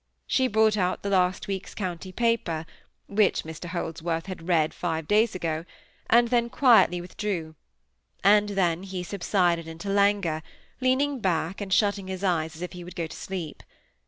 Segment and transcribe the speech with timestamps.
[0.25, 2.65] She brought out the last week's county paper
[3.05, 5.63] (which Mr Holdsworth had read five days ago),
[6.09, 7.53] and then quietly withdrew;
[8.23, 10.41] and then he subsided into languor,
[10.79, 13.61] leaning back and shutting his eyes as if he would go to sleep.